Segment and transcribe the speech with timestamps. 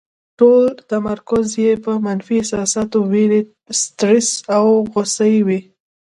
[0.39, 3.41] ټول تمرکز یې په منفي احساساتو، وېرې،
[3.79, 5.59] سټرس او غوسې وي.